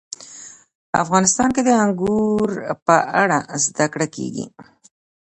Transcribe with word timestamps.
افغانستان 1.03 1.49
کې 1.55 1.61
د 1.63 1.69
انګور 1.83 2.49
په 2.85 2.95
اړه 3.21 3.39
زده 3.65 3.85
کړه 3.93 4.07
کېږي. 4.15 4.45